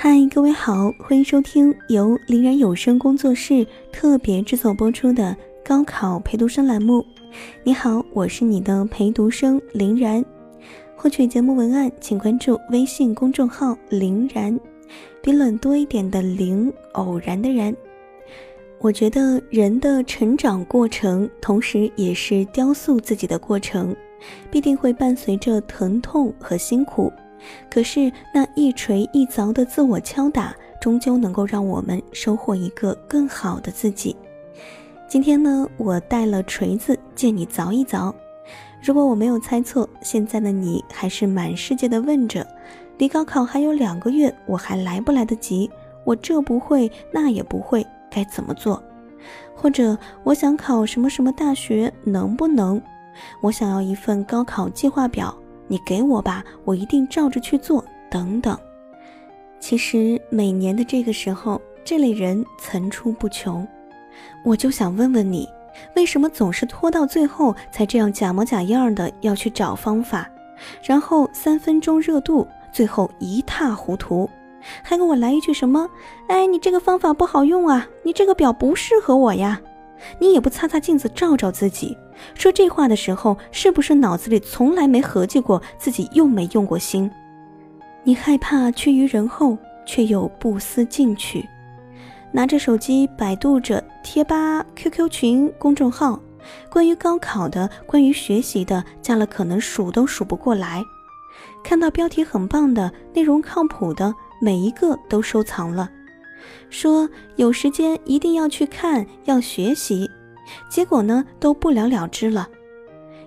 [0.00, 7.04] 嗨，各位好，欢迎收听由林然有声工作室特别制作播出的高考陪读生栏目。
[7.64, 10.24] 你好，我是你的陪读生林然。
[10.94, 14.56] 获取节目文案，请关注微信公众号“林然”，
[15.20, 17.74] 比冷多一点的“林”，偶然的“然”。
[18.78, 23.96] 我觉得人的成长过程，同时也是雕塑自己的过程，
[24.48, 27.12] 必定会伴随着疼痛和辛苦。
[27.70, 34.16] 可是那一锤一凿的自我敲打，终究能够让我们收获一个更好的自己。
[35.06, 38.12] 今天呢，我带了锤子，借你凿一凿。
[38.82, 42.46] 如果我没有猜错，现在的你还是满世界的问着：
[42.98, 45.70] 离高考还有两个月，我还来不来得及？
[46.04, 48.82] 我这不会，那也不会，该怎么做？
[49.54, 52.80] 或者我想考什么什么大学，能不能？
[53.40, 55.36] 我想要一份高考计划表。
[55.68, 57.84] 你给我吧，我一定照着去做。
[58.10, 58.58] 等等，
[59.60, 63.68] 其实每年的这个时候，这类人层出不穷。
[64.42, 65.46] 我就想问问你，
[65.94, 70.26] 为什么总是拖到最后才这样假模假样的要去找方法，
[70.82, 74.28] 然后三分钟热度，最后一塌糊涂，
[74.82, 75.86] 还给我来一句什么？
[76.28, 79.60] 哎，你这个方法不好用啊，你这个表不适合我呀。
[80.18, 81.96] 你也不擦擦镜子照照自己，
[82.34, 87.10] 说这话的时候是不是脑子里从来没合计过自己又没用过心？
[88.04, 91.44] 你害怕趋于人后，却又不思进取，
[92.32, 96.18] 拿着手机百度着贴吧、QQ 群、公众号，
[96.70, 100.82] 关于高考的、关于学习的，加了可能数都数不过来。
[101.62, 105.90] 看到标题很棒的、内容靠谱的，每一个都收藏了。
[106.70, 110.10] 说有时间一定要去看，要学习，
[110.68, 112.48] 结果呢都不了了之了。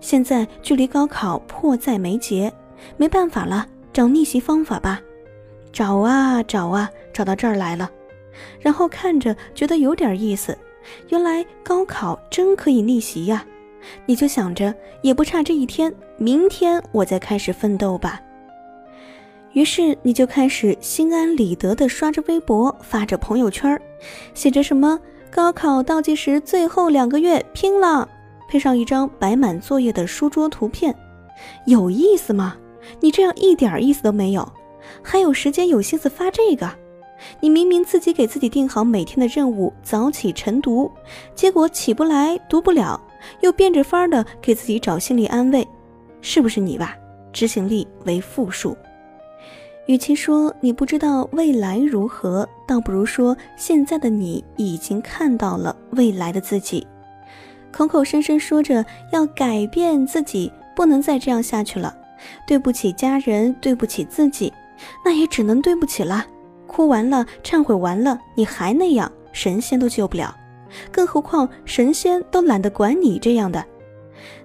[0.00, 2.52] 现在距离高考迫在眉睫，
[2.96, 5.00] 没办法了，找逆袭方法吧。
[5.72, 7.90] 找啊找啊，找到这儿来了。
[8.60, 10.56] 然后看着觉得有点意思，
[11.08, 13.44] 原来高考真可以逆袭呀！
[14.06, 18.20] 你就想着也不差这一天，明天我再开始奋斗吧。
[19.58, 23.76] 于是你就开始心安理得地刷着微博，发着朋友圈，
[24.32, 24.96] 写着什么
[25.32, 28.08] “高考倒计时最后两个月，拼了”，
[28.48, 30.94] 配上一张摆满作业的书桌图片，
[31.66, 32.56] 有意思吗？
[33.00, 34.48] 你这样一点意思都没有，
[35.02, 36.70] 还有时间有心思发这个？
[37.40, 40.88] 你明明自己给自己定好每天的任务，早起晨读，
[41.34, 43.00] 结果起不来，读不了，
[43.40, 45.66] 又变着法儿的给自己找心理安慰，
[46.20, 46.96] 是不是你吧？
[47.32, 48.76] 执行力为负数。
[49.88, 56.86] 与其说你不知道未来如何，倒不如说现在的你已经看到了未来的自己。
[57.72, 58.84] 口口声声说着
[59.14, 61.96] 要改变自己，不能再这样下去了。
[62.46, 64.52] 对不起家人，对不起自己，
[65.02, 66.22] 那也只能对不起了。
[66.66, 70.36] 哭完了，忏悔完了，你还那样，神仙都救不了。
[70.92, 73.64] 更何况神仙都懒得管你这样的。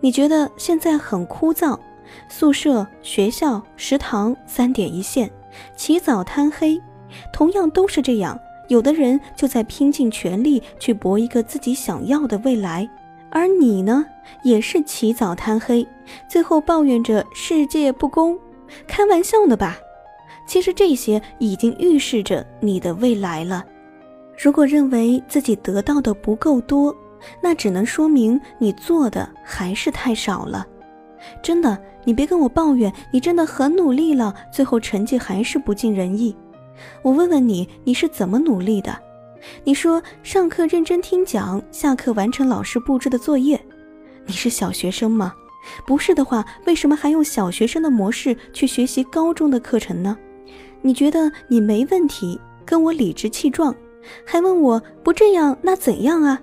[0.00, 1.78] 你觉得现在很枯燥？
[2.28, 5.30] 宿舍、学校、食堂三点一线，
[5.76, 6.80] 起早贪黑，
[7.32, 8.38] 同样都是这样。
[8.68, 12.88] 有的人就在拼尽全力去搏一个自己想要的未来，
[13.30, 14.06] 而你呢，
[14.44, 15.86] 也是起早贪黑，
[16.28, 18.38] 最后抱怨着世界不公。
[18.86, 19.76] 开玩笑呢吧？
[20.46, 23.64] 其实这些已经预示着你的未来了。
[24.36, 26.94] 如果认为自己得到的不够多，
[27.42, 30.66] 那只能说明你做的还是太少了。
[31.42, 36.34] 真的，你别跟我抱怨，你真的很努力了，最后成绩还是不尽人意。
[37.02, 38.96] 我问问你，你是怎么努力的？
[39.64, 43.60] 你说上课认真听讲，下课完成老师布置的作业。
[44.26, 45.34] 你是小学生吗？
[45.86, 50.16] 不是的话，为什么还用小学生的模式去学习高中的课程呢？
[50.82, 53.74] 你觉得你没问题，跟我理直气壮，
[54.24, 56.40] 还问我不这样那怎样啊？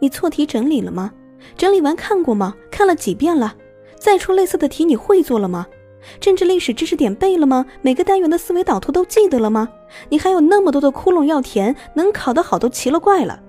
[0.00, 1.12] 你错题整理了吗？
[1.56, 2.54] 整理完看过吗？
[2.70, 3.56] 看了几遍了？
[3.98, 5.66] 再出类似的题，你会做了吗？
[6.20, 7.66] 政治历史知识点背了吗？
[7.82, 9.68] 每个单元的思维导图都记得了吗？
[10.08, 13.40] 你还有那么多的窟窿要填，能考得好都奇了怪了。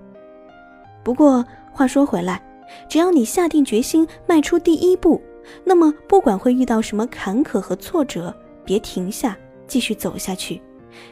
[1.04, 2.42] 不过话说回来，
[2.90, 5.22] 只要你下定决心迈出第一步，
[5.64, 8.36] 那么不管会遇到什么坎坷和挫折，
[8.66, 9.38] 别停下，
[9.68, 10.62] 继续走下去。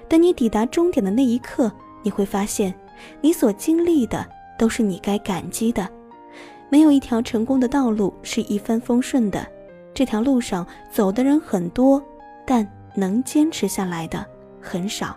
[0.10, 1.72] 等你抵达终点的那一刻，
[2.04, 2.74] 你会发现，
[3.22, 4.26] 你所经历的
[4.58, 5.88] 都是你该感激的。
[6.70, 9.46] 没有一条成功的道路是一帆风顺的，
[9.94, 12.02] 这条路上走的人很多，
[12.46, 14.26] 但能坚持下来的
[14.62, 15.16] 很少。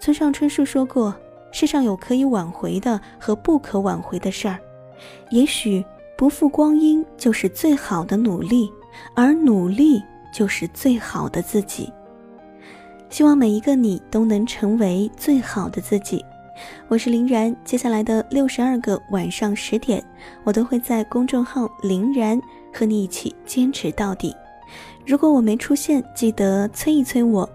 [0.00, 1.14] 村上春树说过
[1.52, 4.58] ：“世上有可以挽回的和不可挽回的事儿，
[5.30, 5.84] 也许
[6.16, 8.70] 不负光阴就是最好的努力，
[9.14, 10.02] 而努力
[10.32, 11.92] 就是最好的自己。”
[13.10, 16.24] 希望每一个你都能成为最好的自己。
[16.88, 20.02] 我是林然，接下来的六十二个晚上十点，
[20.42, 22.40] 我都会在公众号林然
[22.72, 24.34] 和你一起坚持到底。
[25.04, 27.46] 如果我没出现，记得催一催我。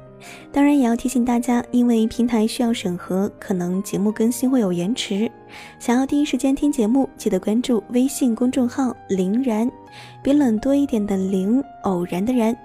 [0.51, 5.29] 当然也要提醒大家，因为平台需要审核，可能节目更新会有延迟。
[5.79, 9.69] 想要第一时间听节目，记得关注微信公众号“林然”，
[10.21, 12.55] 比冷多一点的“林”，偶然的“然”。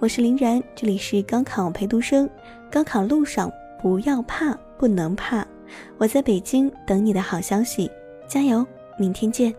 [0.00, 2.28] 我是林然，这里是高考陪读生。
[2.68, 3.48] 高考路上
[3.80, 5.46] 不要怕，不能怕。
[5.96, 7.90] 我在北京等你的好消息，
[8.26, 8.66] 加油！
[8.98, 9.54] 明天见。